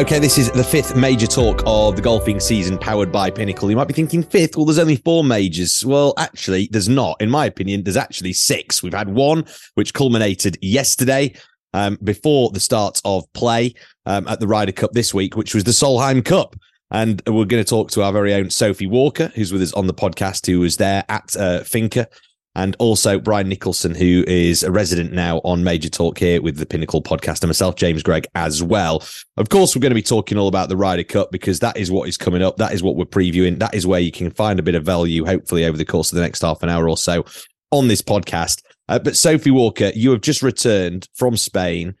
[0.00, 3.68] Okay, this is the fifth major talk of the golfing season powered by Pinnacle.
[3.68, 4.56] You might be thinking fifth.
[4.56, 5.84] Well, there's only four majors.
[5.84, 7.20] Well, actually, there's not.
[7.20, 8.82] In my opinion, there's actually six.
[8.82, 9.44] We've had one,
[9.74, 11.34] which culminated yesterday
[11.74, 13.74] um, before the start of play
[14.06, 16.56] um, at the Ryder Cup this week, which was the Solheim Cup.
[16.90, 19.86] And we're going to talk to our very own Sophie Walker, who's with us on
[19.86, 22.08] the podcast, who was there at uh, Finca
[22.54, 26.66] and also Bryan Nicholson, who is a resident now on Major Talk here with the
[26.66, 29.04] Pinnacle podcast, and myself, James Gregg, as well.
[29.36, 31.90] Of course, we're going to be talking all about the Ryder Cup because that is
[31.90, 32.56] what is coming up.
[32.56, 33.58] That is what we're previewing.
[33.60, 36.16] That is where you can find a bit of value, hopefully, over the course of
[36.16, 37.24] the next half an hour or so
[37.70, 38.62] on this podcast.
[38.88, 41.94] Uh, but Sophie Walker, you have just returned from Spain,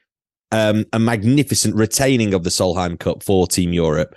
[0.50, 4.16] um, a magnificent retaining of the Solheim Cup for Team Europe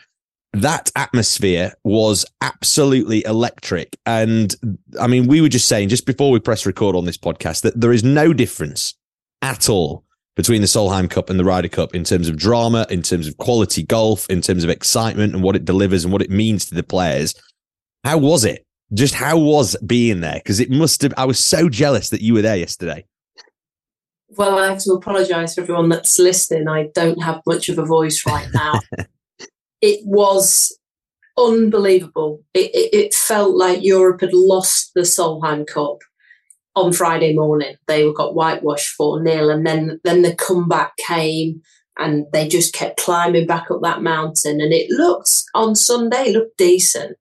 [0.53, 3.97] that atmosphere was absolutely electric.
[4.05, 4.55] And
[4.99, 7.79] I mean, we were just saying just before we press record on this podcast that
[7.79, 8.93] there is no difference
[9.41, 13.01] at all between the Solheim Cup and the Ryder Cup in terms of drama, in
[13.01, 16.29] terms of quality golf, in terms of excitement and what it delivers and what it
[16.29, 17.35] means to the players.
[18.03, 18.65] How was it?
[18.93, 20.35] Just how was being there?
[20.35, 23.05] Because it must have, I was so jealous that you were there yesterday.
[24.29, 26.67] Well, I have to apologise for everyone that's listening.
[26.67, 28.79] I don't have much of a voice right now.
[29.83, 30.79] it was
[31.37, 32.41] unbelievable.
[32.53, 35.97] It, it, it, felt like Europe had lost the Solheim Cup
[36.73, 37.75] on Friday morning.
[37.85, 41.61] They got whitewashed 4 0, and then, then the comeback came
[41.99, 44.61] and they just kept climbing back up that mountain.
[44.61, 47.17] And it looked on Sunday, looked decent.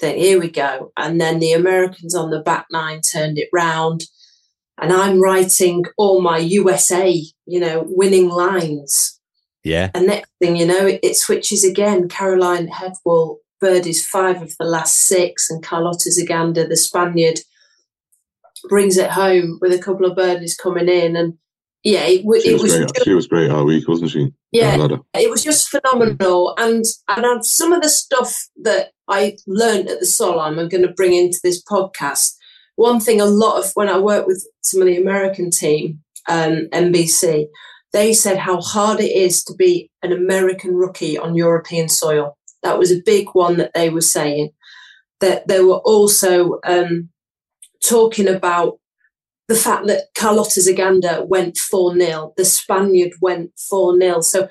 [0.00, 0.92] Then here we go.
[0.96, 4.04] And then the Americans on the back nine turned it round.
[4.78, 9.15] And I'm writing all my USA, you know, winning lines
[9.66, 9.90] yeah.
[9.94, 12.08] And next thing you know, it, it switches again.
[12.08, 17.40] Caroline Hedwall birdies five of the last six, and Carlota Ciganda, the Spaniard,
[18.68, 21.16] brings it home with a couple of birdies coming in.
[21.16, 21.34] And
[21.82, 23.04] yeah, it, she it was, was great.
[23.04, 24.32] she was great all week, wasn't she?
[24.52, 26.54] Yeah, it was just phenomenal.
[26.58, 30.92] And and some of the stuff that I learned at the Solheim, I'm going to
[30.92, 32.34] bring into this podcast.
[32.76, 36.68] One thing, a lot of when I work with some of the American team, um,
[36.72, 37.46] NBC,
[37.92, 42.36] they said how hard it is to be an American rookie on European soil.
[42.62, 44.50] That was a big one that they were saying.
[45.20, 47.08] That they were also um,
[47.82, 48.78] talking about
[49.48, 54.20] the fact that Carlota Ciganda went 4 0, the Spaniard went 4 0.
[54.20, 54.48] So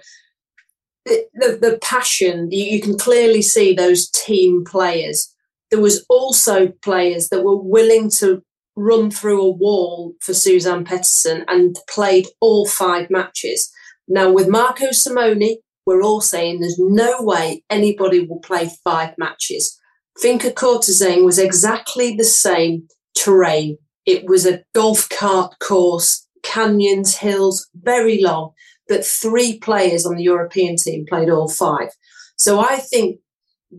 [1.06, 5.34] the, the, the passion, you, you can clearly see those team players.
[5.70, 8.42] There was also players that were willing to
[8.76, 13.72] run through a wall for Suzanne Pettersen and played all five matches.
[14.08, 19.80] Now, with Marco Simone, we're all saying there's no way anybody will play five matches.
[20.18, 23.78] Finca Cortesin was exactly the same terrain.
[24.06, 28.52] It was a golf cart course, canyons, hills, very long,
[28.88, 31.90] but three players on the European team played all five.
[32.38, 33.20] So I think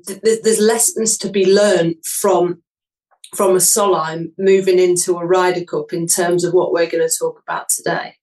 [0.06, 2.62] th- there's lessons to be learned from
[3.34, 7.18] from a Solheim moving into a Ryder Cup in terms of what we're going to
[7.18, 8.16] talk about today?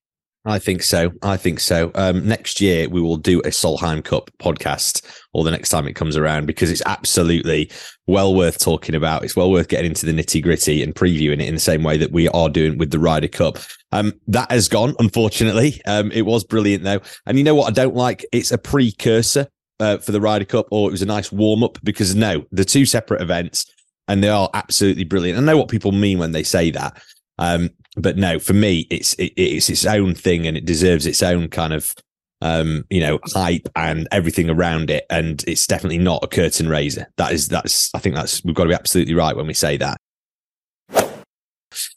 [0.46, 1.10] I think so.
[1.22, 1.90] I think so.
[1.94, 5.94] Um, next year we will do a Solheim Cup podcast, or the next time it
[5.94, 7.70] comes around, because it's absolutely
[8.06, 9.24] well worth talking about.
[9.24, 11.96] It's well worth getting into the nitty gritty and previewing it in the same way
[11.96, 13.58] that we are doing with the Ryder Cup.
[13.92, 15.80] Um, that has gone, unfortunately.
[15.86, 18.26] Um, it was brilliant though, and you know what I don't like?
[18.30, 19.46] It's a precursor
[19.80, 22.66] uh, for the Ryder Cup, or it was a nice warm up because no, the
[22.66, 23.64] two separate events
[24.08, 25.38] and they are absolutely brilliant.
[25.38, 27.00] I know what people mean when they say that,
[27.38, 31.22] um, but no, for me, it's it, it's its own thing, and it deserves its
[31.22, 31.94] own kind of
[32.40, 35.04] um, you know hype and everything around it.
[35.10, 37.06] And it's definitely not a curtain raiser.
[37.16, 39.76] That is that's I think that's we've got to be absolutely right when we say
[39.78, 39.98] that.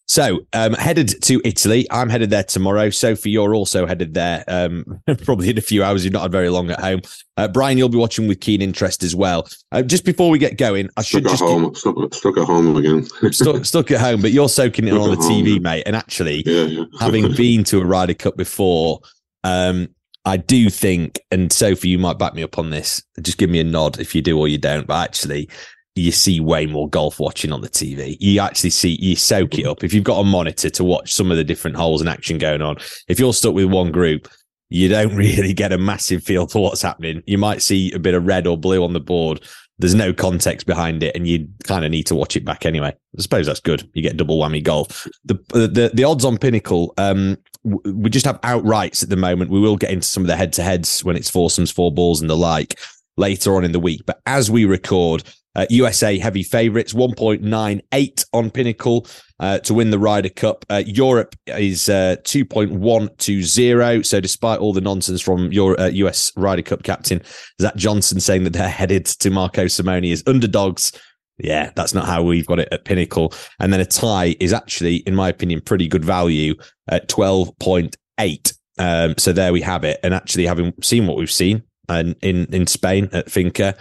[0.07, 1.85] So, um, headed to Italy.
[1.91, 2.90] I'm headed there tomorrow.
[2.90, 4.45] Sophie, you're also headed there.
[4.47, 6.06] Um, probably in a few hours.
[6.06, 7.01] You've not had very long at home.
[7.35, 9.47] Uh, Bryan, you'll be watching with keen interest as well.
[9.73, 11.76] Uh, just before we get going, I should stuck just at home.
[11.76, 13.03] Stuck, stuck, at home again.
[13.34, 15.59] stuck, stuck, at home, but you're soaking it on the home, TV, yeah.
[15.59, 15.84] mate.
[15.85, 16.85] And actually, yeah, yeah.
[16.99, 19.02] having been to a Ryder Cup before,
[19.43, 19.90] um,
[20.23, 23.03] I do think, and Sophie, you might back me up on this.
[23.22, 24.87] Just give me a nod if you do or you don't.
[24.87, 25.49] But actually,
[25.97, 28.17] you see way more golf watching on the TV.
[28.20, 29.84] You actually see, you soak it up.
[29.84, 32.61] If you've got a monitor to watch some of the different holes and action going
[32.61, 32.78] on,
[33.08, 34.28] if you're stuck with one group,
[34.70, 37.23] you don't really get a massive feel for what's happening.
[37.26, 39.41] You might see a bit of red or blue on the board.
[39.79, 42.90] There's no context behind it, and you kind of need to watch it back anyway.
[42.90, 43.88] I suppose that's good.
[43.93, 45.08] You get double whammy golf.
[45.23, 49.52] The the the odds on Pinnacle, um, we just have outrights at the moment.
[49.52, 52.22] We will get into some of the head to heads when it's foursomes, four balls,
[52.22, 52.79] and the like
[53.17, 54.02] later on in the week.
[54.05, 55.23] But as we record,
[55.57, 59.07] Uh, USA heavy favourites, 1.98 on Pinnacle
[59.39, 60.63] uh, to win the Ryder Cup.
[60.69, 64.05] Uh, Europe is uh, 2.120.
[64.05, 67.23] So, despite all the nonsense from your US uh, Ryder Cup captain
[67.59, 70.91] Zach Johnson saying that they're headed to Marco Simone as underdogs,
[71.39, 73.33] yeah, that's not how we've got it at Pinnacle.
[73.59, 76.55] And then a tie is actually, in my opinion, pretty good value
[76.87, 78.53] at 12.8.
[78.79, 79.99] Um, so there we have it.
[80.03, 83.75] And actually, having seen what we've seen and in, in Spain at Finca,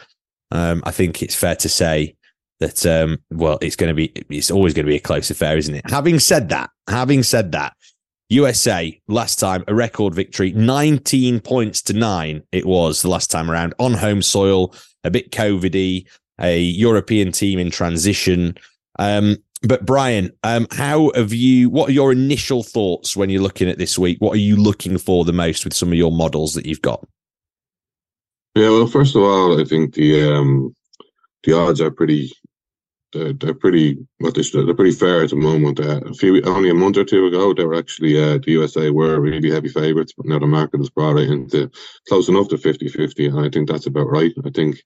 [0.50, 2.16] um, I think it's fair to say
[2.60, 5.56] that um, well, it's going to be it's always going to be a close affair,
[5.56, 5.90] isn't it?
[5.90, 7.74] Having said that, having said that,
[8.28, 12.42] USA last time a record victory, 19 points to nine.
[12.52, 16.06] It was the last time around on home soil, a bit COVIDy,
[16.40, 18.56] a European team in transition.
[18.98, 21.70] Um, but Bryan, um, how have you?
[21.70, 24.18] What are your initial thoughts when you're looking at this week?
[24.20, 27.06] What are you looking for the most with some of your models that you've got?
[28.56, 30.74] Yeah, well, first of all, I think the um,
[31.44, 32.32] the odds are pretty
[33.12, 35.78] they're, they're pretty what they should, they're pretty fair at the moment.
[35.78, 38.88] Uh, a few only a month or two ago, they were actually uh, the USA
[38.88, 41.70] were really heavy favourites, but now the market has brought it into
[42.08, 44.32] close enough to 50-50, and I think that's about right.
[44.42, 44.76] I think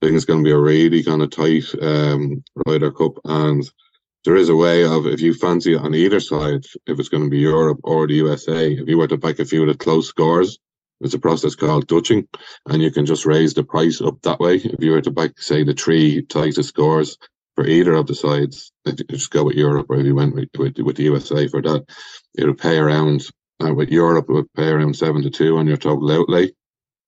[0.00, 3.68] I think it's going to be a really kind of tight um, Ryder Cup, and
[4.24, 7.24] there is a way of if you fancy it on either side, if it's going
[7.24, 9.74] to be Europe or the USA, if you were to back a few of the
[9.74, 10.60] close scores,
[11.00, 12.26] it's a process called Dutching,
[12.66, 14.56] and you can just raise the price up that way.
[14.56, 17.18] If you were to back, say, the three tightest scores
[17.54, 20.34] for either of the sides, if you just go with Europe, or if you went
[20.34, 21.84] with, with, with the USA for that,
[22.36, 23.22] it would pay around,
[23.64, 26.50] uh, with Europe, it would pay around 7 to 2 on your total outlay.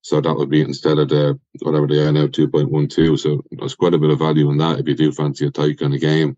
[0.02, 3.18] So that would be instead of the whatever they are now, 2.12.
[3.18, 5.78] So there's quite a bit of value in that if you do fancy a tight
[5.78, 6.36] kind of game.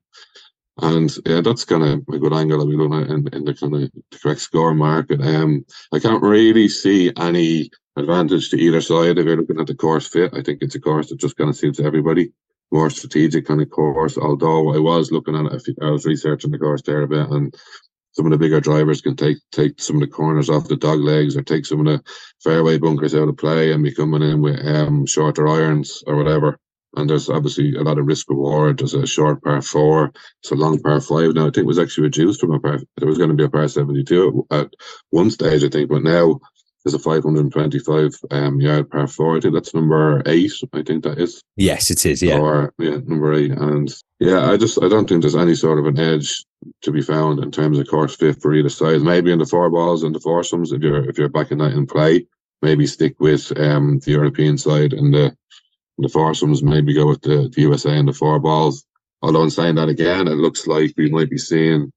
[0.79, 3.55] And yeah, that's kind of a good angle that we look at in, in the
[3.55, 5.21] kind of the correct score market.
[5.21, 9.75] Um, I can't really see any advantage to either side if you're looking at the
[9.75, 10.33] course fit.
[10.35, 12.33] I think it's a course that just kind of suits everybody.
[12.73, 14.17] More strategic kind of course.
[14.17, 17.55] Although I was looking at it, I was researching the course there a bit, and
[18.13, 21.01] some of the bigger drivers can take take some of the corners off the dog
[21.01, 22.03] legs or take some of the
[22.43, 26.59] fairway bunkers out of play and be coming in with um, shorter irons or whatever
[26.97, 28.79] and there's obviously a lot of risk reward.
[28.79, 31.35] There's a short par four, it's a long par five.
[31.35, 32.81] Now I think it was actually reduced from a par.
[32.97, 34.73] There was going to be a par seventy two at
[35.11, 36.41] one stage, I think, but now
[36.85, 39.37] there's a 525 um, yard par four.
[39.37, 40.53] I think that's number eight.
[40.73, 41.43] I think that is.
[41.57, 42.23] Yes, it is.
[42.23, 42.39] Yeah.
[42.39, 43.51] Or yeah, number eight.
[43.51, 46.43] And yeah, I just I don't think there's any sort of an edge
[46.83, 49.03] to be found in terms of course fit for either side.
[49.03, 51.87] Maybe in the four balls and the foursomes if you're if you're backing that in
[51.87, 52.27] play.
[52.63, 55.35] Maybe stick with um, the European side and the
[56.02, 58.85] the foursomes, maybe go with the, the USA and the four balls.
[59.23, 61.93] Although in saying that again, it looks like we might be seeing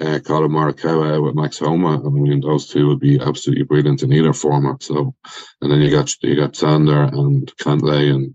[0.00, 2.04] uh, Collin Morikawa with Max Homa.
[2.04, 4.82] I mean, those two would be absolutely brilliant in either format.
[4.82, 5.14] So,
[5.60, 8.34] and then you got you got Xander and Cantlay, and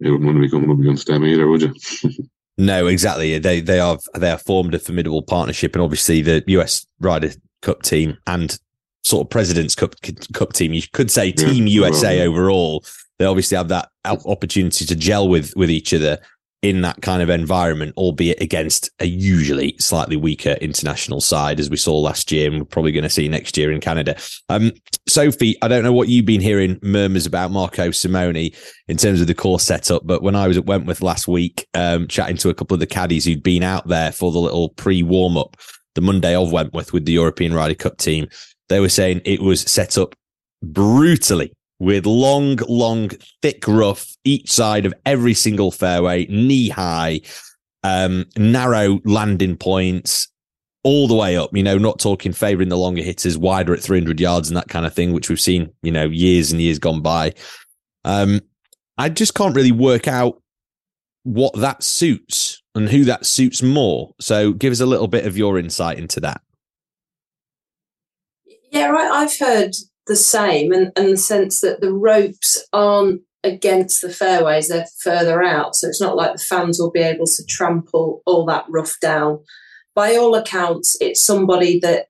[0.00, 1.74] you wouldn't want to be coming up against them either, would you?
[2.58, 3.38] no, exactly.
[3.38, 7.82] They they are they are formed a formidable partnership, and obviously the US Ryder Cup
[7.82, 8.58] team and
[9.04, 9.94] sort of President's Cup
[10.32, 10.72] Cup team.
[10.72, 12.84] You could say Team yeah, USA overall
[13.22, 16.18] they obviously have that opportunity to gel with with each other
[16.62, 21.76] in that kind of environment, albeit against a usually slightly weaker international side, as we
[21.76, 24.16] saw last year, and we're probably going to see next year in Canada.
[24.48, 24.72] Um,
[25.08, 28.50] Sophie, I don't know what you've been hearing murmurs about Marco Simone
[28.88, 32.06] in terms of the course setup, but when I was at Wentworth last week, um,
[32.06, 35.02] chatting to a couple of the caddies who'd been out there for the little pre
[35.02, 35.56] warm up
[35.94, 38.28] the Monday of Wentworth with the European Ryder Cup team,
[38.68, 40.14] they were saying it was set up
[40.62, 43.10] brutally with long, long,
[43.42, 47.20] thick rough each side of every single fairway, knee high,
[47.82, 50.28] um, narrow landing points
[50.84, 51.50] all the way up.
[51.56, 54.86] You know, not talking favouring the longer hitters, wider at 300 yards and that kind
[54.86, 57.34] of thing, which we've seen, you know, years and years gone by.
[58.04, 58.40] Um,
[58.96, 60.40] I just can't really work out
[61.24, 64.12] what that suits and who that suits more.
[64.20, 66.40] So give us a little bit of your insight into that.
[68.72, 69.10] Yeah, right.
[69.10, 69.74] I've heard
[70.06, 75.42] the same and, and the sense that the ropes aren't against the fairways, they're further
[75.42, 75.76] out.
[75.76, 79.40] So it's not like the fans will be able to trample all that rough down.
[79.94, 82.06] By all accounts, it's somebody that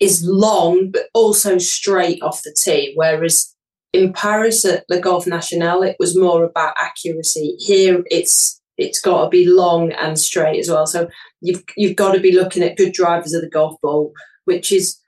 [0.00, 2.92] is long but also straight off the tee.
[2.96, 3.54] Whereas
[3.92, 7.54] in Paris at the Golf National, it was more about accuracy.
[7.58, 10.86] Here it's it's got to be long and straight as well.
[10.86, 11.08] So
[11.40, 14.12] you've you've got to be looking at good drivers of the golf ball,
[14.46, 14.98] which is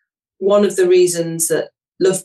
[0.44, 1.70] one of the reasons that
[2.00, 2.22] Love,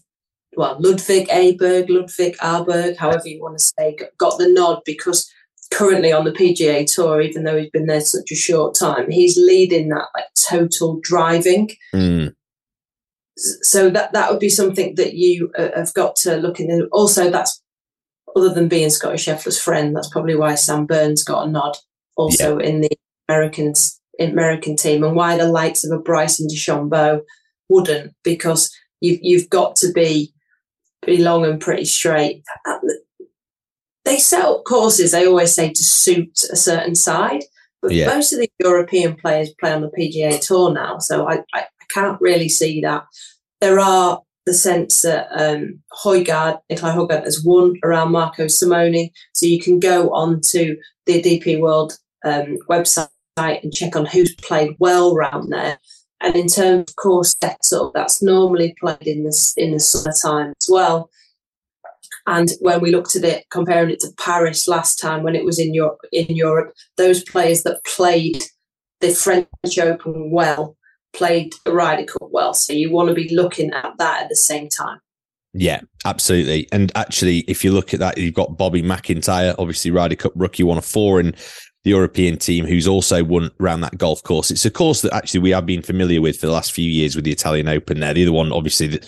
[0.56, 5.32] well, Ludwig Aberg, Ludwig Aberg, however you want to say, got the nod because
[5.72, 9.38] currently on the PGA Tour, even though he's been there such a short time, he's
[9.38, 11.70] leading that like total driving.
[11.94, 12.34] Mm.
[13.38, 16.88] So that that would be something that you uh, have got to look in.
[16.92, 17.62] Also, that's
[18.36, 21.78] other than being Scotty Scheffler's friend, that's probably why Sam Burns got a nod
[22.18, 22.66] also yeah.
[22.66, 22.90] in the
[23.30, 27.22] Americans American team, and why the likes of a Bryson DeChambeau
[27.70, 28.72] wouldn't, because
[29.02, 30.34] you've you've got to be
[31.02, 32.44] pretty long and pretty straight.
[34.06, 37.44] They set up courses, they always say, to suit a certain side.
[37.82, 38.08] But yeah.
[38.08, 41.86] most of the European players play on the PGA Tour now, so I, I, I
[41.94, 43.06] can't really see that.
[43.62, 49.46] There are the sense that um, Højgaard, Nicolai Højgaard has won around Marco Simone, so
[49.46, 54.76] you can go on to the DP World um, website and check on who's played
[54.80, 55.80] well around there.
[56.22, 60.70] And in terms of course setup, that's normally played in the in the summertime as
[60.70, 61.10] well.
[62.28, 65.60] And when we looked at it, comparing it to Paris last time when it was
[65.60, 68.44] in Europe, in Europe, those players that played
[69.02, 69.48] the French
[69.80, 70.76] Open well
[71.14, 72.54] played the Ryder Cup well.
[72.54, 75.00] So you want to be looking at that at the same time.
[75.54, 76.68] Yeah, absolutely.
[76.72, 80.64] And actually, if you look at that, you've got Bobby McIntyre, obviously Ryder Cup rookie,
[80.64, 81.34] one of four in
[81.90, 84.52] European team, who's also won around that golf course.
[84.52, 87.16] It's a course that actually we have been familiar with for the last few years
[87.16, 88.14] with the Italian Open there.
[88.14, 89.00] The other one, obviously,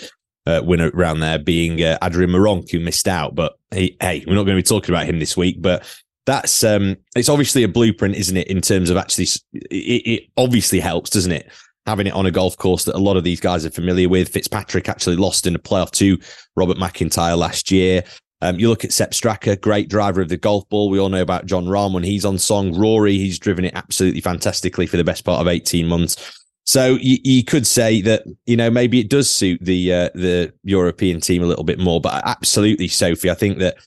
[0.45, 3.35] uh, winner around there being uh, Adrian Meronk, who missed out.
[3.35, 5.61] But hey, hey, we're not going to be talking about him this week.
[5.61, 5.85] But
[6.25, 8.47] that's um, it's obviously a blueprint, isn't it?
[8.47, 11.51] In terms of actually, it, it obviously helps, doesn't it?
[11.85, 14.29] Having it on a golf course that a lot of these guys are familiar with.
[14.29, 16.17] Fitzpatrick actually lost in a playoff to
[16.55, 18.03] Robert McIntyre last year.
[18.41, 20.89] Um, you look at Sepp Straka, great driver of the golf ball.
[20.89, 22.77] We all know about Jon Rahm when he's on song.
[22.77, 26.41] Rory, he's driven it absolutely fantastically for the best part of 18 months.
[26.65, 30.53] So you, you, could say that you know maybe it does suit the uh, the
[30.63, 33.77] European team a little bit more, but absolutely, Sophie, I think that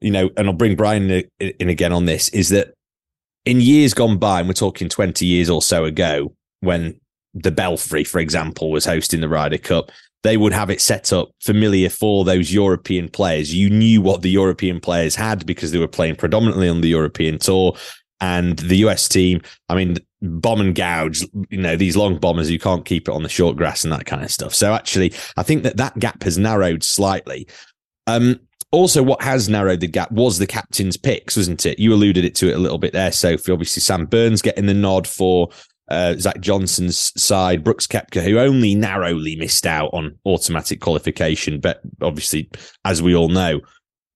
[0.00, 2.74] you know, and I'll bring Bryan in, in again on this is that
[3.44, 6.98] in years gone by, and we're talking twenty years or so ago, when
[7.34, 9.90] the Belfry, for example, was hosting the Ryder Cup,
[10.22, 13.54] they would have it set up familiar for those European players.
[13.54, 17.38] You knew what the European players had because they were playing predominantly on the European
[17.38, 17.74] tour.
[18.20, 22.58] And the US team, I mean, bomb and gouge, you know, these long bombers, you
[22.58, 24.54] can't keep it on the short grass and that kind of stuff.
[24.54, 27.48] So actually, I think that that gap has narrowed slightly.
[28.06, 28.40] Um,
[28.72, 31.78] also, what has narrowed the gap was the captain's picks, wasn't it?
[31.78, 33.50] You alluded it to it a little bit there, Sophie.
[33.50, 35.48] Obviously, Sam Burns getting the nod for
[35.90, 41.80] uh, Zach Johnson's side, Brooks Koepka, who only narrowly missed out on automatic qualification, but
[42.00, 42.48] obviously,
[42.84, 43.60] as we all know,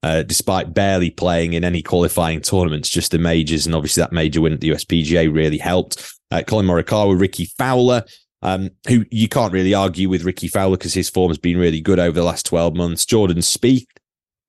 [0.04, 3.66] uh, despite barely playing in any qualifying tournaments, just the majors.
[3.66, 6.14] And obviously, that major win at the USPGA really helped.
[6.30, 8.04] Uh, Collin Morikawa, Rickie Fowler,
[8.42, 11.80] um, who you can't really argue with Rickie Fowler because his form has been really
[11.80, 13.06] good over the last 12 months.
[13.06, 13.86] Jordan Spieth,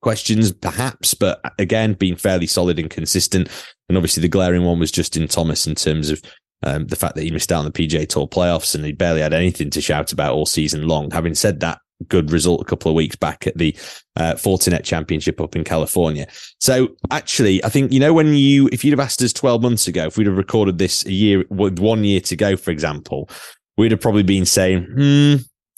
[0.01, 3.49] questions perhaps, but again, being fairly solid and consistent.
[3.87, 6.21] And obviously, the glaring one was Justin Thomas in terms of
[6.63, 9.21] um, the fact that he missed out on the PGA Tour playoffs and he barely
[9.21, 11.11] had anything to shout about all season long.
[11.11, 13.75] Having said that, good result a couple of weeks back at the
[14.15, 16.27] uh, Fortinet Championship up in California.
[16.59, 19.87] So actually, I think you know when you if you'd have asked us twelve months
[19.87, 23.29] ago, if we'd have recorded this a year with one year to go, for example,
[23.77, 25.35] we'd have probably been saying, "Hmm,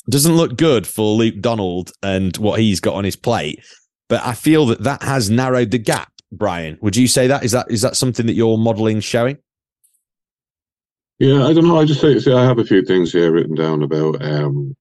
[0.10, 3.63] doesn't look good for Luke Donald and what he's got on his plate."
[4.10, 6.12] But I feel that that has narrowed the gap.
[6.31, 9.38] Bryan, would you say that is that is that something that your modelling showing?
[11.19, 11.79] Yeah, I don't know.
[11.79, 14.75] I just say, say I have a few things here written down about um,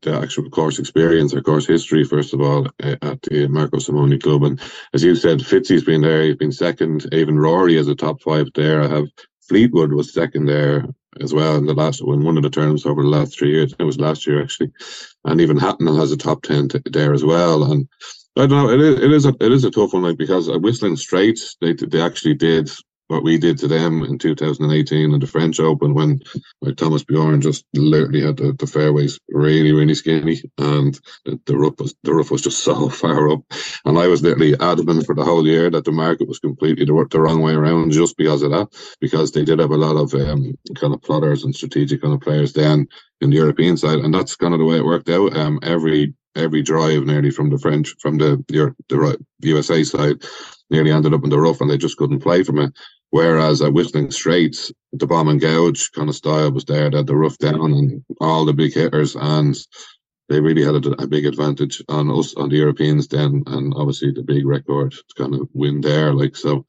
[0.00, 4.18] the actual course experience or course history, first of all, uh, at the Marco Simone
[4.18, 4.44] Club.
[4.44, 4.60] And
[4.94, 7.06] as you said, Fitzy's been there, he's been second.
[7.12, 8.82] Even Rory is a top five there.
[8.82, 9.08] I have
[9.46, 10.86] Fleetwood was second there
[11.20, 13.74] as well in the last in one of the terms over the last three years.
[13.78, 14.72] It was last year actually,
[15.24, 17.70] and even Hatton has a top ten t- there as well.
[17.70, 17.86] And
[18.36, 20.48] I don't know, it is, it is a it is a tough one, like because
[20.48, 22.70] at Whistling Straits they they actually did
[23.08, 26.20] what we did to them in 2018 in the French Open when
[26.62, 31.56] like Thomas Bjorn just literally had the, the fairways really really skinny and the, the
[31.56, 33.40] rough was the rough was just so far up
[33.84, 37.06] and I was literally adamant for the whole year that the market was completely the,
[37.10, 38.68] the wrong way around just because of that
[39.00, 42.20] because they did have a lot of um, kind of plotters and strategic kind of
[42.20, 42.86] players then
[43.20, 46.14] in the European side and that's kind of the way it worked out um, every
[46.36, 50.16] every drive nearly from the French from the the, the USA side
[50.70, 52.72] nearly ended up in the rough and they just couldn't play from it.
[53.14, 57.14] Whereas at Whistling Straits, the bomb and gouge kind of style was there, that the
[57.14, 59.56] rough down and all the big hitters, and
[60.28, 64.10] they really had a, a, big advantage on us, on the Europeans then, and obviously
[64.10, 66.12] the big record kind of win there.
[66.12, 66.66] Like, so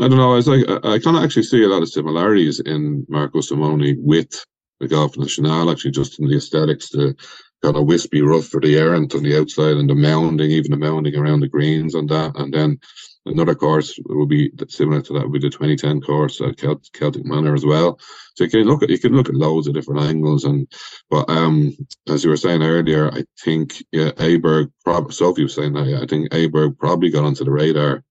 [0.00, 1.88] I don't know, I was like, I, I kind of actually see a lot of
[1.88, 4.44] similarities in Marco Simone with
[4.80, 7.14] the Golf National, actually, just in the aesthetics, the
[7.62, 10.84] kind of wispy rough for the errant on the outside and the mounding, even the
[10.84, 12.34] mounding around the greens and that.
[12.34, 12.80] And then
[13.26, 17.54] Another course will be similar to that would be the 2010 course at Celtic Manor
[17.54, 17.98] as well.
[18.36, 20.70] So you can look at you can look at loads of different angles and
[21.10, 21.76] but um
[22.08, 26.00] as you were saying earlier, I think yeah, Aberg prob Sophie was saying that yeah,
[26.00, 28.04] I think Aberg probably got onto the radar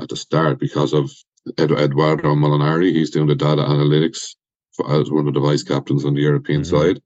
[0.00, 1.10] at the start because of
[1.58, 2.92] Ed, Edoardo Molinari.
[2.92, 4.36] He's doing the data analytics
[4.72, 6.76] for, as one of the vice captains on the European mm-hmm.
[6.76, 7.02] side.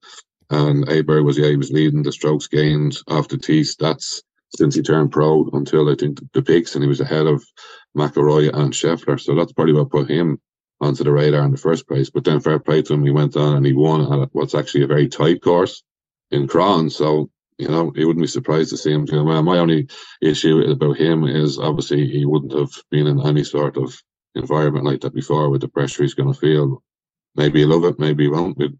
[0.50, 4.22] And Aberg was yeah, he was leading the strokes gained off the tee stats
[4.54, 7.44] since he turned pro until I think the, the picks, and he was ahead of
[7.96, 9.20] McIlroy and Scheffler.
[9.20, 10.40] So that's probably what put him
[10.80, 12.10] onto the radar in the first place.
[12.10, 14.84] But then fair play to him, he went on and he won at what's actually
[14.84, 15.82] a very tight course
[16.30, 16.92] in Crans.
[16.92, 19.06] So you know, you wouldn't be surprised to see him.
[19.08, 19.88] You know, my only
[20.20, 23.98] issue about him is obviously he wouldn't have been in any sort of
[24.34, 26.82] environment like that before with the pressure he's going to feel.
[27.34, 28.60] Maybe he'll love it, maybe he won't.
[28.60, 28.72] It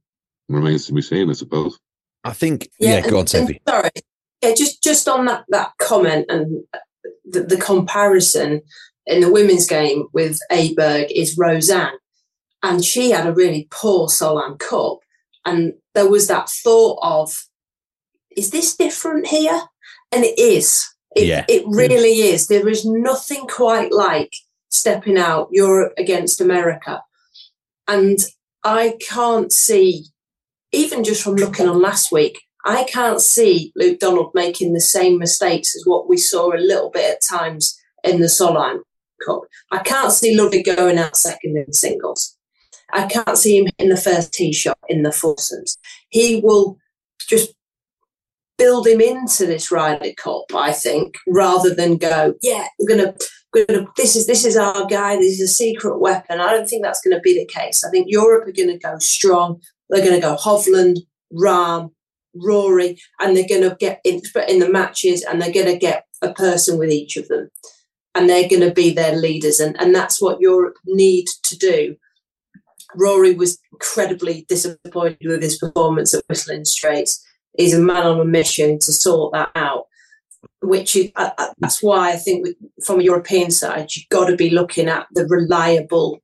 [0.49, 1.78] remains to be seen, I suppose.
[2.25, 3.61] I think, yeah, yeah go on, Sophie.
[3.66, 3.90] Sorry,
[4.43, 6.64] yeah, just just on that that comment and
[7.25, 8.62] the, the comparison
[9.07, 11.93] in the women's game with Aberg is Rose Zhang,
[12.62, 14.99] and she had a really poor Solheim Cup,
[15.45, 17.47] and there was that thought of,
[18.37, 19.62] is this different here?
[20.12, 20.87] And it is.
[21.16, 21.45] It, yeah.
[21.49, 22.47] it really is.
[22.47, 24.33] There is nothing quite like
[24.69, 27.02] stepping out Europe against America,
[27.88, 28.19] and
[28.64, 30.07] I can't see,
[30.73, 35.18] even just from looking on last week, I can't see Luke Donald making the same
[35.18, 38.80] mistakes as what we saw a little bit at times in the Solheim
[39.25, 39.42] Cup.
[39.70, 42.37] I can't see Ludwig going out second in singles.
[42.92, 45.78] I can't see him hitting the first tee shot in the foursomes.
[46.08, 46.76] He will
[47.28, 47.54] just
[48.58, 53.14] build him into this Ryder Cup, I think, rather than go, yeah, we're gonna,
[53.54, 56.40] gonna this is this is our guy, this is a secret weapon.
[56.40, 57.85] I don't think that's gonna be the case.
[57.85, 59.61] I think Europe are gonna go strong.
[59.88, 60.99] They're gonna go Hovland,
[61.32, 61.90] Rahm,
[62.43, 66.05] Rory, and they're going to get in, in the matches and they're going to get
[66.23, 67.50] a person with each of them.
[68.14, 69.61] And they're going to be their leaders.
[69.61, 71.97] And, and that's what Europe need to do.
[72.95, 77.23] Rory was incredibly disappointed with his performance at Whistling Straits.
[77.59, 79.85] He's a man on a mission to sort that out,
[80.62, 82.49] which is, uh, uh that's why I think
[82.85, 86.21] from a European side, you've got to be looking at the reliable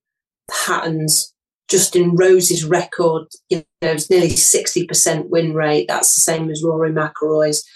[0.51, 1.32] patterns
[1.73, 5.87] Justin Rose's record, you know, it's nearly 60% win rate.
[5.89, 7.67] That's the same as Rory McIlroy's.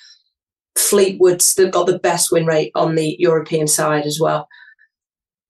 [0.77, 4.49] Fleetwood's got the best win rate on the European side as well.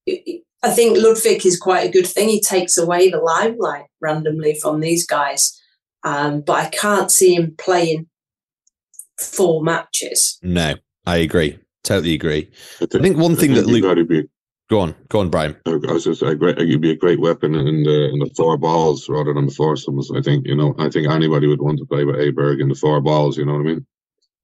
[0.07, 2.29] I think Ludwig is quite a good thing.
[2.29, 5.61] He takes away the limelight randomly from these guys.
[6.03, 8.07] Um, but I can't see him playing
[9.19, 10.39] four matches.
[10.41, 11.59] No, I agree.
[11.83, 12.49] Totally agree.
[12.81, 14.29] I think one thing that Luke
[14.69, 15.55] Go on, go on, Bryan.
[15.65, 16.59] I was just a great.
[16.59, 20.11] You'd be a great weapon in the in the four balls rather than the foursomes.
[20.11, 20.75] I think you know.
[20.77, 23.37] I think anybody would want to play with Aberg in the four balls.
[23.37, 23.85] You know what I mean?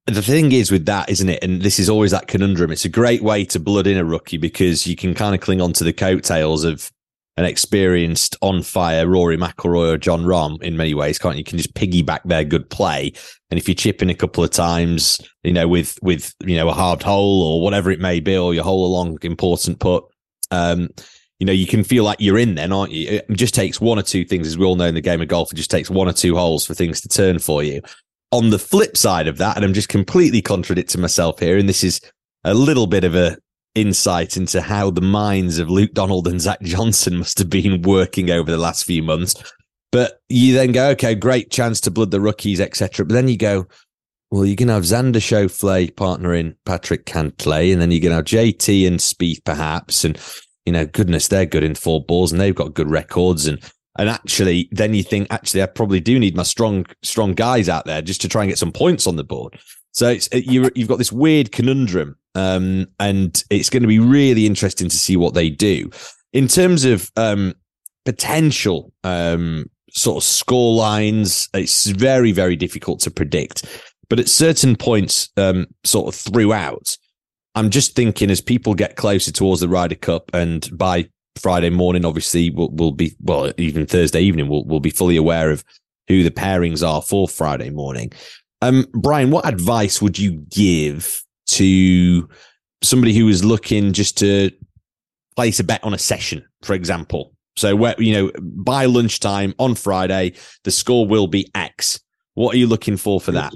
[0.06, 1.44] The thing is with that, isn't it?
[1.44, 2.72] And this is always that conundrum.
[2.72, 5.62] It's a great way to blood in a rookie because you can kind of cling
[5.62, 6.92] on to the coattails of
[7.36, 11.40] an experienced on fire Rory McIlroy or Jon Rahm in many ways, can't you?
[11.40, 13.14] You can just piggyback their good play.
[13.50, 16.70] And if you chip in a couple of times, you know, with with you know
[16.70, 20.04] a hard hole or whatever it may be, or your hole along important putt,
[20.52, 20.90] um,
[21.40, 23.20] you know, you can feel like you're in then, aren't you?
[23.28, 25.28] It just takes one or two things, as we all know in the game of
[25.28, 27.82] golf, it just takes one or two holes for things to turn for you.
[28.32, 31.84] On the flip side of that, and I'm just completely contradicting myself here, and this
[31.84, 32.00] is
[32.44, 33.38] a little bit of a
[33.76, 38.30] insight into how the minds of Luke Donald and Zach Johnson must have been working
[38.30, 39.36] over the last few months.
[39.92, 43.06] But you then go, okay, great chance to blood the rookies, etc.
[43.06, 43.68] But then you go,
[44.34, 48.88] well, you can have Xander Schauffele partnering Patrick Cantlay, and then you can have JT
[48.88, 50.04] and Spieth perhaps.
[50.04, 50.20] And,
[50.66, 53.46] you know, goodness, they're good in four balls and they've got good records.
[53.46, 53.60] And,
[54.00, 57.86] and actually, then you think, actually, I probably do need my strong, strong guys out
[57.86, 59.60] there just to try and get some points on the board.
[59.92, 62.18] So it's, you you've got this weird conundrum.
[62.34, 65.92] Um, and it's going to be really interesting to see what they do
[66.32, 67.54] in terms of, um,
[68.04, 71.50] potential, um, sort of score lines.
[71.54, 73.68] It's very, very difficult to predict.
[74.10, 76.98] But at certain points, um, sort of throughout,
[77.56, 82.06] I'm just thinking as people get closer towards the Ryder Cup and by Friday morning,
[82.06, 85.64] obviously we'll, we'll be, well, even Thursday evening, we'll, we'll be fully aware of
[86.08, 88.12] who the pairings are for Friday morning.
[88.62, 92.30] Um, Bryan, what advice would you give to
[92.82, 94.52] somebody who is looking just to
[95.36, 97.34] place a bet on a session, for example?
[97.56, 102.00] So where, you know, by lunchtime on Friday, the score will be X.
[102.34, 103.54] What are you looking for for that?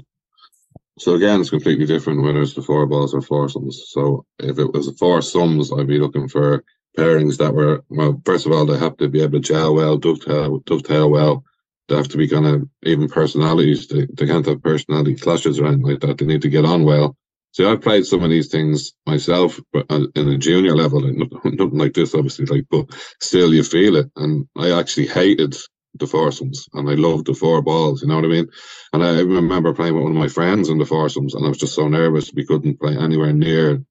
[0.98, 3.84] So again, it's completely different whether it's the four balls or foursomes.
[3.88, 6.64] So if it was the foursomes, I'd be looking for
[6.96, 8.20] pairings that were well.
[8.24, 11.44] First of all, they have to be able to gel well, dovetail, dovetail well.
[11.88, 13.86] They have to be kind of even personalities.
[13.86, 16.18] They, they can't have personality clashes or anything like that.
[16.18, 17.16] They need to get on well.
[17.52, 21.00] See, I've played some of these things myself, but uh, in a junior level,
[21.44, 22.44] nothing like this, obviously.
[22.44, 22.86] Like, but
[23.22, 24.10] still, you feel it.
[24.16, 25.56] And I actually hated
[25.98, 28.02] the foursomes, and I loved the four balls.
[28.02, 28.48] You know what I mean?
[28.92, 31.58] And I remember playing with one of my friends in the foursomes, and I was
[31.58, 33.82] just so nervous we couldn't play anywhere near,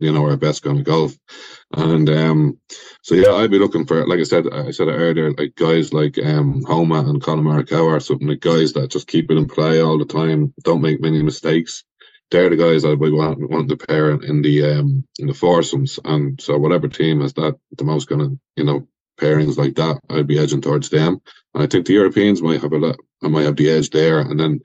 [0.00, 1.16] you know, our best kind of golf.
[1.74, 2.58] And um,
[3.02, 6.18] so yeah, I'd be looking for, like I said, I said earlier, like guys like
[6.18, 9.82] um Homa and Collin Morikawa or something like guys that just keep it in play
[9.82, 11.84] all the time, don't make many mistakes
[12.30, 16.00] they're the guys I would want, want to pair in the um in the foursomes,
[16.04, 18.20] and so whatever team has that the most of
[18.56, 21.20] you know pairings like that, I'd be edging towards them.
[21.54, 22.96] And I think the Europeans might have a lot.
[23.22, 24.60] I might have the edge there, and then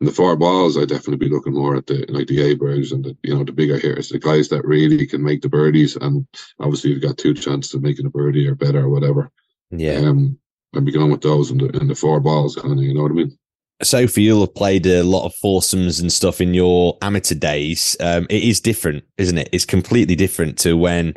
[0.00, 3.04] in the four balls, I'd definitely be looking more at the like the Abergs and
[3.04, 6.26] the you know the bigger hitters, the guys that really can make the birdies, and
[6.60, 9.32] obviously you've got two chances of making a birdie or better or whatever.
[9.70, 10.38] Yeah, um,
[10.76, 13.02] I'd be going with those in the in the four balls, kind of, you know
[13.02, 13.38] what I mean.
[13.82, 17.96] Sophie, you'll have played a lot of foursomes and stuff in your amateur days.
[17.98, 19.48] Um, it is different, isn't it?
[19.52, 21.14] It's completely different to when,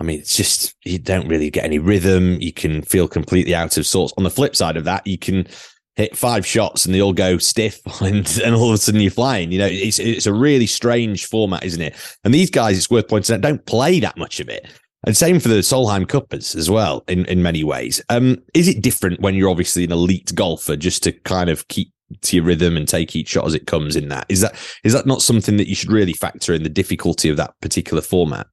[0.00, 2.40] I mean, it's just, you don't really get any rhythm.
[2.40, 4.14] You can feel completely out of sorts.
[4.16, 5.48] On the flip side of that, you can
[5.96, 9.10] hit five shots and they all go stiff and, and all of a sudden you're
[9.10, 9.50] flying.
[9.50, 11.96] You know, it's, it's a really strange format, isn't it?
[12.24, 14.68] And these guys, it's worth pointing out, don't play that much of it.
[15.06, 18.02] And same for the Solheim Cuppers as well, in, in many ways.
[18.08, 21.92] Um, is it different when you're obviously an elite golfer just to kind of keep
[22.22, 24.26] to your rhythm and take each shot as it comes in that?
[24.28, 27.36] Is that is that not something that you should really factor in the difficulty of
[27.36, 28.48] that particular format?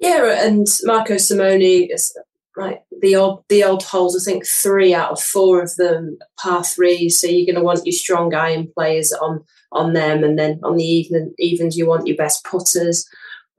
[0.00, 2.16] Yeah, and Marco Simone is
[2.56, 2.80] right.
[3.02, 7.10] The old the old holes, I think three out of four of them par three.
[7.10, 10.76] So you're going to want your strong iron players on on them, and then on
[10.76, 13.06] the even evens you want your best putters.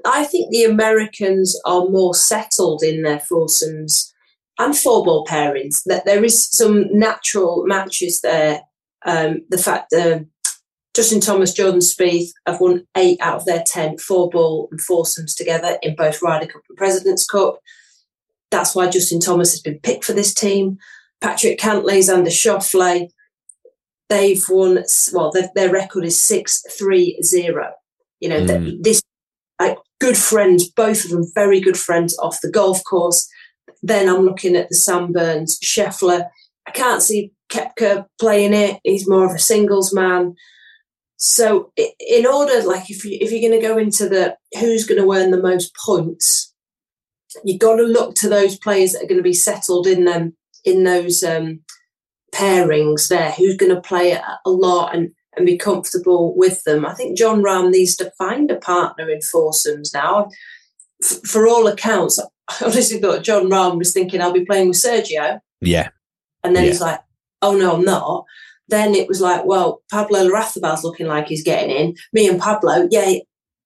[0.03, 4.11] I think the Americans are more settled in their foursomes
[4.57, 5.83] and four ball pairings.
[5.85, 8.61] That there is some natural matches there.
[9.05, 10.25] Um, the fact that
[10.93, 15.33] Justin Thomas, Jordan Spieth have won eight out of their ten four ball and foursomes
[15.33, 17.59] together in both Ryder Cup and President's Cup.
[18.49, 20.77] That's why Justin Thomas has been picked for this team.
[21.21, 23.09] Patrick Cantlay, Xander Schauffele,
[24.09, 27.71] they've won, well, their, their record is 6 3 0.
[28.19, 28.83] You know, mm.
[28.83, 29.01] this
[29.59, 33.29] like good friends, both of them very good friends off the golf course.
[33.81, 36.27] Then I'm looking at the Sam Burns, Scheffler.
[36.67, 38.79] I can't see Koepka playing it.
[38.83, 40.35] He's more of a singles man.
[41.23, 44.99] So in order, like if you if you're going to go into the who's going
[44.99, 46.51] to earn the most points,
[47.43, 50.35] you've got to look to those players that are going to be settled in them
[50.65, 51.59] in those um,
[52.33, 53.33] pairings there.
[53.33, 56.87] Who's going to play a lot and and be comfortable with them.
[56.87, 60.27] I think Jon Rahm needs to find a partner in foursomes now.
[61.03, 64.77] F- for all accounts, I honestly thought Jon Rahm was thinking I'll be playing with
[64.77, 65.39] Sergio.
[65.61, 65.89] Yeah.
[66.43, 66.69] And then yeah.
[66.71, 66.99] he's like,
[67.43, 68.25] oh no, I'm not.
[68.71, 71.95] Then it was like, well, Pablo Larrazabal's looking like he's getting in.
[72.13, 73.15] Me and Pablo, yeah,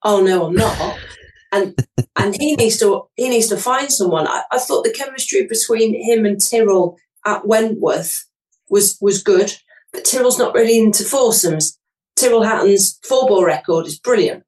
[0.04, 0.98] oh no, I'm not.
[1.52, 4.28] and and he needs to he needs to find someone.
[4.28, 8.26] I, I thought the chemistry between him and Tyrrell at Wentworth
[8.70, 9.56] was was good.
[9.94, 11.80] But Tyrrell's not really into foursomes.
[12.16, 14.44] Tyrrell Hatton's four ball record is brilliant.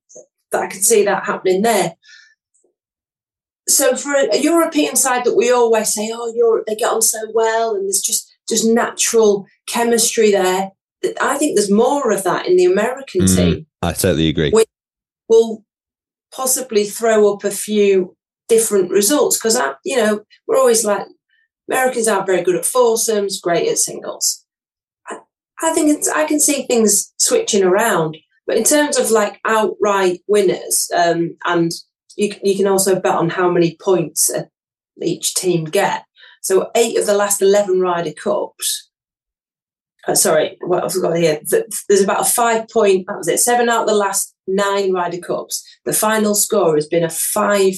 [0.52, 1.96] But I can see that happening there.
[3.68, 7.02] So for a, a, European side that we always say, oh, Europe, they get on
[7.02, 10.72] so well, and there's just just natural chemistry there.
[11.22, 13.68] I think there's more of that in the American mm, team.
[13.82, 14.52] I totally agree.
[14.54, 14.66] We
[15.30, 15.64] will
[16.34, 18.16] possibly throw up a few
[18.48, 21.06] different results because, you know, we're always like
[21.70, 24.44] Americans aren't very good at foursomes, great at singles.
[25.62, 28.18] I think it's, I can see things switching around.
[28.46, 31.72] But in terms of like outright winners, um, and
[32.16, 34.32] you, you can also bet on how many points
[35.02, 36.06] each team get.
[36.42, 38.90] So eight of the last 11 Ryder Cups,
[40.08, 41.42] uh, sorry, what I've got here,
[41.90, 45.20] there's about a five point, that was it, seven out of the last nine Ryder
[45.20, 45.64] Cups.
[45.86, 47.74] The final score has been a five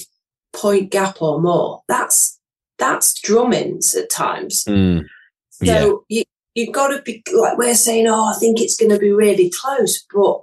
[0.52, 1.82] point gap or more.
[1.88, 2.38] That's
[2.78, 4.64] that's drummings at times.
[4.64, 5.04] Mm,
[5.50, 6.20] so yeah.
[6.20, 9.10] you, you've got to be like we're saying, oh, I think it's going to be
[9.10, 10.42] really close, but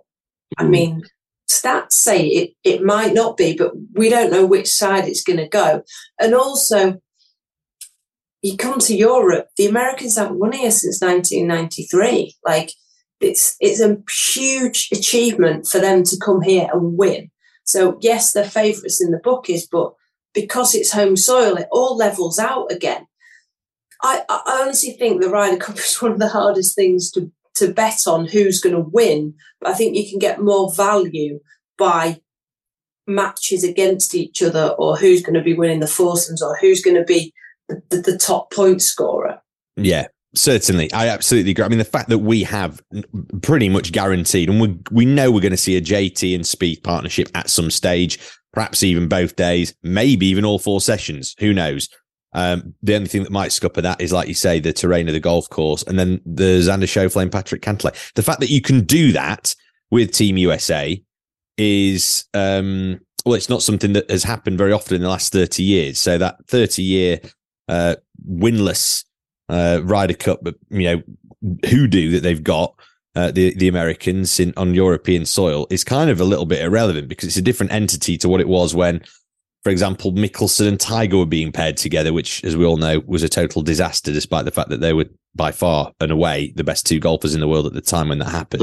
[0.57, 0.69] I hmm.
[0.69, 1.03] mean,
[1.49, 5.37] stats say it it might not be, but we don't know which side it's going
[5.37, 5.83] to go.
[6.19, 6.99] And also,
[8.41, 12.35] you come to Europe, the Americans haven't won here since 1993.
[12.45, 12.71] Like
[13.19, 13.97] it's it's a
[14.33, 17.31] huge achievement for them to come here and win.
[17.63, 19.93] So yes, they're favourites in the bookies, but
[20.33, 23.07] because it's home soil, it all levels out again.
[24.03, 27.73] I, I honestly think the Ryder Cup is one of the hardest things to, to
[27.73, 29.33] bet on who's going to win.
[29.59, 31.39] But I think you can get more value
[31.77, 32.21] by
[33.07, 36.97] matches against each other or who's going to be winning the foursomes or who's going
[36.97, 37.33] to be
[37.67, 39.41] the, the, top point scorer.
[39.75, 41.63] Yeah, Certainly, I absolutely agree.
[41.63, 42.81] I mean, the fact that we have
[43.41, 46.83] pretty much guaranteed, and we we know we're going to see a JT and Spieth
[46.83, 48.19] partnership at some stage,
[48.53, 51.33] perhaps even both days, maybe even all four sessions.
[51.39, 51.89] Who knows?
[52.33, 55.13] Um, the only thing that might scupper that is, like you say, the terrain of
[55.13, 58.13] the golf course, and then the Xander Schauffele Patrick Cantlay.
[58.13, 59.55] The fact that you can do that
[59.91, 61.01] with Team USA
[61.57, 65.63] is, um, well, it's not something that has happened very often in the last thirty
[65.63, 65.99] years.
[65.99, 67.21] So that thirty year
[67.67, 67.95] uh,
[68.27, 69.05] winless
[69.49, 71.03] uh, Ryder Cup, you know,
[71.65, 72.73] hoodoo that they've got.
[73.15, 77.07] Uh, the the Americans in on European soil is kind of a little bit irrelevant
[77.07, 79.01] because it's a different entity to what it was when,
[79.63, 83.23] for example, Mickelson and Tiger were being paired together, which, as we all know, was
[83.23, 86.85] a total disaster, despite the fact that they were by far and away the best
[86.85, 88.61] two golfers in the world at the time when that happened.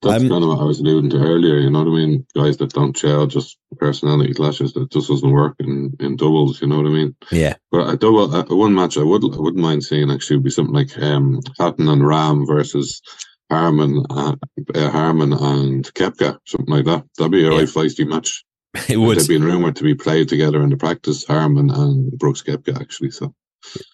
[0.00, 1.58] That's um, kind of what I was alluding to earlier.
[1.58, 2.26] You know what I mean?
[2.34, 6.60] Guys that don't gel, just personality clashes that just doesn't work in, in doubles.
[6.60, 7.16] You know what I mean?
[7.32, 7.54] Yeah.
[7.72, 10.50] But a double, uh, one match I would I wouldn't mind seeing actually would be
[10.50, 13.02] something like um, Hatton and Rahm versus
[13.50, 14.36] Harman, uh,
[14.74, 17.04] uh, Harman and Koepka, something like that.
[17.16, 17.58] That'd be a yeah.
[17.58, 18.44] right feisty match.
[18.88, 19.18] It would.
[19.18, 23.10] They've been rumored to be played together in the practice, Harman and Brooks Koepka actually.
[23.10, 23.34] So.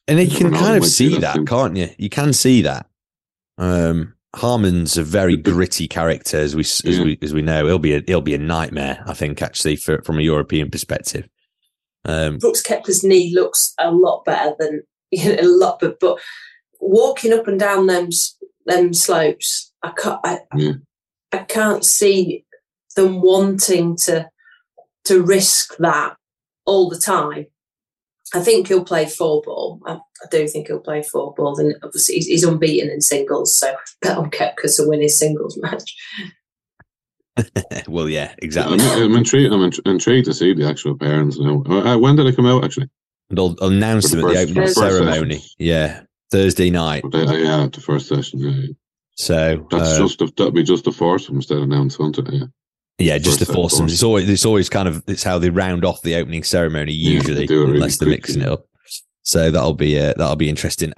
[0.08, 1.88] And you can kind of see that, that can't you?
[1.96, 2.86] You can see that.
[3.56, 7.04] Um, Harman's a very gritty character, as we as yeah.
[7.04, 7.66] we as we know.
[7.66, 11.28] He'll be a he'll be a nightmare, I think, actually, for, from a European perspective.
[12.04, 16.18] Um, Brooks Koepka's knee looks a lot better than you know, a lot, but but
[16.80, 18.08] walking up and down them
[18.66, 20.72] them slopes, I can't I, yeah.
[21.32, 22.44] I can't see
[22.96, 24.28] them wanting to
[25.04, 26.16] to risk that
[26.64, 27.46] all the time.
[28.34, 29.80] I think he'll play four ball.
[29.86, 31.58] I, I do think he'll play four ball.
[31.58, 35.56] And obviously, he's, he's unbeaten in singles, so bet on Koepka to win his singles
[35.62, 35.94] match.
[37.88, 38.78] well, yeah, exactly.
[38.80, 39.52] I'm, I'm, intrigued.
[39.52, 41.62] I'm intrigued to see the actual parents now.
[41.64, 42.64] Uh, when did it come out?
[42.64, 42.88] Actually,
[43.30, 45.36] they'll announce them at the opening ceremony.
[45.36, 45.56] Session.
[45.58, 47.04] Yeah, Thursday night.
[47.10, 48.40] They, uh, yeah, the first session.
[48.40, 48.66] Yeah.
[49.16, 52.18] So that's uh, just a, that'll be just a force instead of announced, won't?
[52.30, 52.46] Yeah.
[52.98, 53.86] Yeah, just the them.
[53.86, 57.46] It's always it's always kind of it's how they round off the opening ceremony usually,
[57.46, 58.66] yeah, really unless they're mixing it up.
[59.22, 60.92] So that'll be uh, that'll be interesting.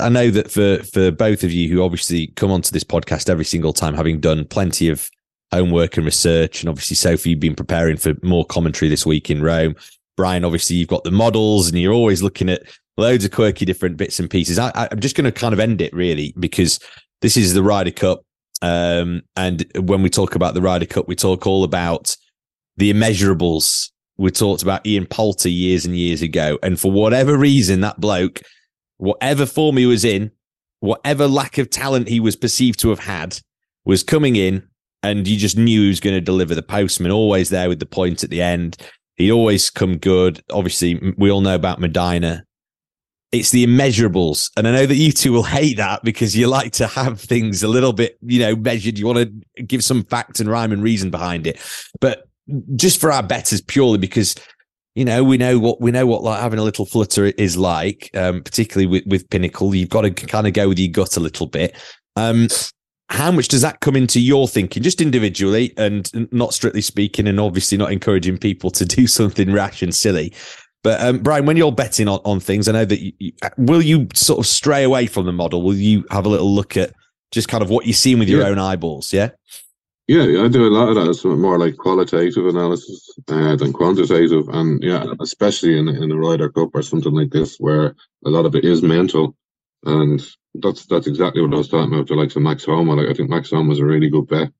[0.00, 3.44] I know that for for both of you who obviously come onto this podcast every
[3.44, 5.08] single time, having done plenty of
[5.52, 9.42] homework and research, and obviously Sophie, you've been preparing for more commentary this week in
[9.42, 9.76] Rome.
[10.16, 12.62] Brian, obviously you've got the models, and you're always looking at
[12.96, 14.58] loads of quirky different bits and pieces.
[14.58, 16.80] I, I'm just going to kind of end it really because
[17.20, 18.24] this is the Ryder Cup
[18.62, 22.16] um, and when we talk about the Ryder Cup, we talk all about
[22.76, 23.90] the immeasurables.
[24.16, 26.58] We talked about Ian Poulter years and years ago.
[26.62, 28.40] And for whatever reason, that bloke,
[28.98, 30.30] whatever form he was in,
[30.78, 33.40] whatever lack of talent he was perceived to have had,
[33.84, 34.68] was coming in
[35.02, 37.86] and you just knew he was going to deliver the postman, always there with the
[37.86, 38.76] point at the end.
[39.16, 40.40] He'd always come good.
[40.52, 42.42] Obviously, we all know about Medinah
[43.32, 44.50] it's the immeasurables.
[44.56, 47.62] And I know that you two will hate that because you like to have things
[47.62, 48.98] a little bit, you know, measured.
[48.98, 49.18] You want
[49.56, 51.58] to give some fact and rhyme and reason behind it.
[52.00, 52.28] But
[52.76, 54.34] just for our betters, purely because,
[54.94, 58.10] you know, we know what we know what like having a little flutter is like,
[58.14, 59.74] um, particularly with, with Pinnacle.
[59.74, 61.74] You've got to kind of go with your gut a little bit.
[62.16, 62.48] Um,
[63.08, 67.40] how much does that come into your thinking, just individually and not strictly speaking, and
[67.40, 70.34] obviously not encouraging people to do something rash and silly?
[70.82, 73.82] But um, Bryan, when you're betting on, on things, I know that you, you, will
[73.82, 75.62] you sort of stray away from the model?
[75.62, 76.92] Will you have a little look at
[77.30, 78.48] just kind of what you're seeing with your yeah.
[78.48, 79.12] own eyeballs?
[79.12, 79.30] Yeah.
[80.08, 81.08] Yeah, yeah, I do a lot of that.
[81.08, 86.50] It's more like qualitative analysis uh, than quantitative, and yeah, especially in in a Ryder
[86.50, 87.94] Cup or something like this, where
[88.26, 89.36] a lot of it is mental,
[89.84, 90.20] and
[90.56, 92.08] that's that's exactly what I was talking about.
[92.08, 94.50] The likes of Max Homa, like I think Max Homa was a really good bet.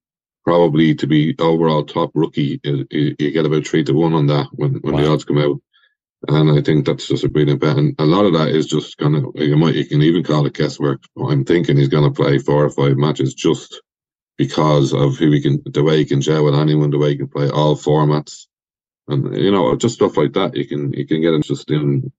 [0.45, 2.87] Probably to be overall top rookie, you,
[3.19, 5.01] you get about three to one on that when when wow.
[5.01, 5.61] the odds come out.
[6.29, 7.77] And I think that's just a brilliant bet.
[7.77, 10.47] And a lot of that is just kind of, you might, you can even call
[10.47, 11.03] it guesswork.
[11.19, 13.81] I'm thinking he's going to play four or five matches just
[14.39, 17.17] because of who he can, the way he can gel with anyone, the way he
[17.17, 18.47] can play all formats.
[19.09, 20.55] And, you know, just stuff like that.
[20.55, 22.13] You can, you can get just in,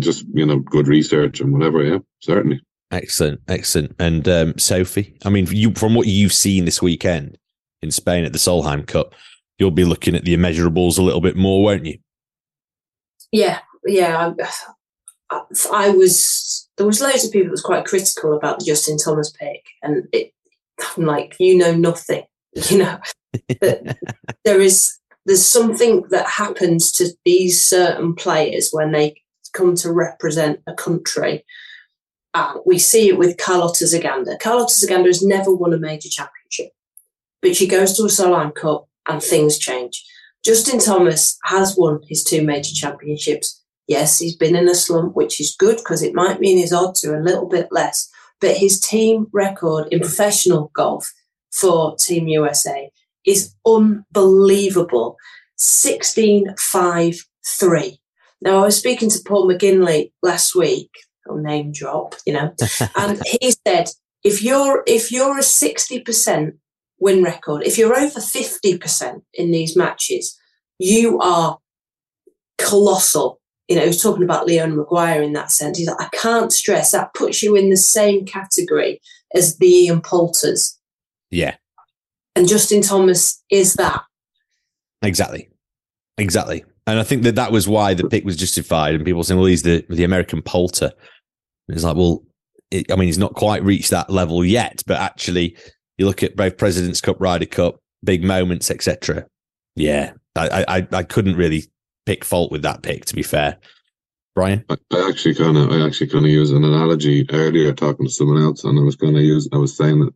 [0.00, 1.82] just, you know, good research and whatever.
[1.82, 2.60] Yeah, certainly.
[2.90, 3.40] Excellent.
[3.48, 3.96] Excellent.
[3.98, 7.38] And, um, Sophie, I mean, you, from what you've seen this weekend
[7.80, 9.14] in Spain at the Solheim Cup,
[9.58, 11.98] you'll be looking at the immeasurables a little bit more, won't you?
[13.36, 14.32] Yeah, yeah.
[15.30, 19.30] I, I, was there was loads of people that was quite critical about Justin Thomas
[19.30, 20.32] pick, and it,
[20.96, 22.24] I'm like, you know nothing,
[22.70, 22.98] you know.
[23.60, 23.98] but
[24.46, 24.96] there is
[25.26, 29.20] there's something that happens to these certain players when they
[29.52, 31.44] come to represent a country.
[32.32, 34.38] Uh, we see it with Carlota Ciganda.
[34.38, 36.72] Carlota Ciganda has never won a major championship,
[37.42, 40.02] but she goes to a Solheim Cup and things change.
[40.46, 43.60] Justin Thomas has won his two major championships.
[43.88, 47.04] Yes, he's been in a slump, which is good because it might mean his odds
[47.04, 48.08] are a little bit less.
[48.40, 51.12] But his team record in professional golf
[51.50, 52.92] for Team USA
[53.24, 55.16] is unbelievable
[55.56, 58.00] 16 5 3.
[58.40, 60.90] Now, I was speaking to Paul McGinley last week,
[61.26, 62.54] or name drop, you know,
[62.96, 63.90] and he said,
[64.22, 66.52] if you're if you're a 60%
[66.98, 70.38] win record, if you're over 50% in these matches,
[70.78, 71.58] you are
[72.58, 73.40] colossal.
[73.68, 75.78] You know, he was talking about Leona Maguire in that sense.
[75.78, 79.00] He's like, I can't stress that puts you in the same category
[79.34, 80.78] as the Ian Poulters.
[81.30, 81.56] Yeah.
[82.36, 84.02] And Justin Thomas is that.
[85.02, 85.48] Exactly.
[86.18, 86.64] Exactly.
[86.86, 88.94] And I think that that was why the pick was justified.
[88.94, 90.92] And people saying, well, he's the, the American Poulter.
[91.68, 92.22] And it's like, well,
[92.70, 95.56] it, I mean, he's not quite reached that level yet, but actually,
[95.98, 99.26] you look at both President's Cup, Ryder Cup, big moments, etc.
[99.74, 101.64] Yeah, I, I I couldn't really
[102.04, 103.04] pick fault with that pick.
[103.06, 103.58] To be fair,
[104.34, 108.06] Bryan, I, I actually kind of I actually kind of used an analogy earlier talking
[108.06, 110.14] to someone else, and I was going to use I was saying that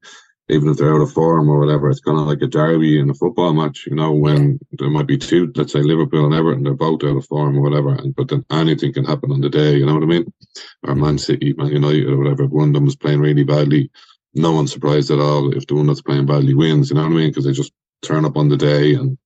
[0.51, 3.09] even if they're out of form or whatever, it's kind of like a derby in
[3.09, 6.65] a football match, you know, when there might be two, let's say Liverpool and Everton,
[6.65, 9.49] they're both out of form or whatever, and, but then anything can happen on the
[9.49, 10.33] day, you know what I mean?
[10.83, 11.17] Or Man mm-hmm.
[11.19, 12.47] City, Man United, or whatever.
[12.47, 13.91] One of them was playing really badly.
[14.35, 17.13] No one's surprised at all if the one that's playing badly wins, you know what
[17.13, 17.31] I mean?
[17.31, 19.19] Because they just turn up on the day and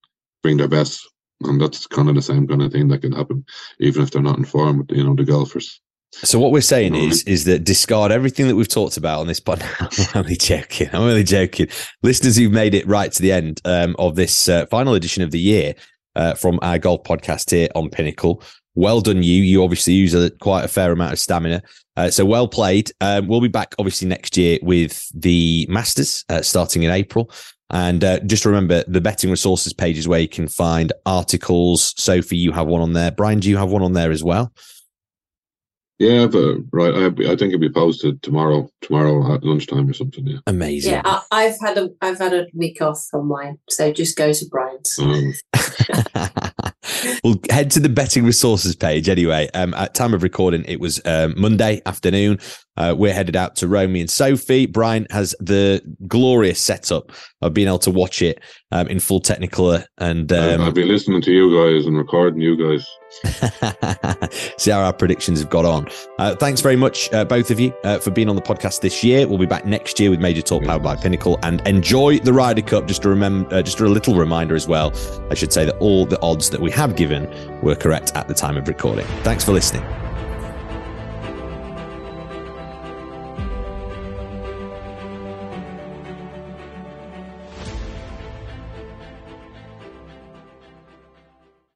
[0.43, 1.07] bring their best.
[1.43, 3.45] And that's kind of the same kind of thing that can happen,
[3.81, 5.81] even if they're not in form you know, the golfers.
[6.23, 9.41] So what we're saying is is that discard everything that we've talked about on this
[9.41, 9.65] pod.
[9.81, 10.89] I'm only joking.
[10.93, 11.69] I'm only joking.
[12.05, 15.33] Listeners who've made it right to the end um, of this uh, final edition of
[15.33, 15.75] the year
[16.15, 18.43] uh, from our golf podcast here on Pinnacle.
[18.75, 19.43] Well done, you.
[19.43, 21.63] You obviously use a, quite a fair amount of stamina.
[21.97, 22.91] Uh, so well played.
[23.01, 27.31] Um, we'll be back obviously next year with the Masters uh, starting in April.
[27.71, 31.95] And uh, just remember the betting resources page is where you can find articles.
[31.97, 33.11] Sophie, you have one on there.
[33.11, 34.53] Bryan, do you have one on there as well?
[35.99, 40.27] Yeah, but right, I, I think it'll be posted tomorrow, tomorrow at lunchtime or something.
[40.27, 40.95] Yeah, amazing.
[40.95, 44.33] Yeah, I, have had a I've had a week off from mine, so just go
[44.33, 44.99] to Bryan's.
[44.99, 45.35] Um.
[47.23, 49.49] we'll head to the betting resources page anyway.
[49.55, 52.39] Um, at time of recording, it was um, Monday afternoon.
[52.77, 54.67] Uh, we're headed out to Romy and Sophie.
[54.67, 58.41] Bryan has the glorious setup of being able to watch it
[58.73, 59.85] um, in full Technicolor.
[59.99, 62.87] And um, I've been listening to you guys and recording you guys.
[64.59, 65.89] See how our predictions have got on.
[66.19, 69.05] Uh, thanks very much, uh, both of you, uh, for being on the podcast this
[69.05, 69.29] year.
[69.29, 72.63] We'll be back next year with Major Talk powered by Pinnacle, and enjoy the Ryder
[72.63, 72.89] Cup.
[72.89, 74.93] Just to remember, uh, just a little reminder as well.
[75.31, 77.29] I should say that all the odds that we have given
[77.61, 79.07] were correct at the time of recording.
[79.23, 79.85] Thanks for listening.